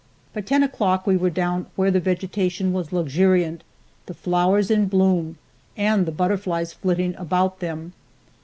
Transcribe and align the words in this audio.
By 0.33 0.41
ten 0.41 0.63
o'clock 0.63 1.05
we 1.05 1.15
were 1.15 1.29
down 1.29 1.67
where 1.75 1.91
the 1.91 1.99
vegetation 1.99 2.73
was 2.73 2.91
luxuriant, 2.91 3.63
the 4.07 4.15
flowers 4.15 4.71
in 4.71 4.87
bloom 4.87 5.37
and 5.77 6.07
the 6.07 6.11
butterflies 6.11 6.73
flitting 6.73 7.13
about 7.19 7.59
them. 7.59 7.93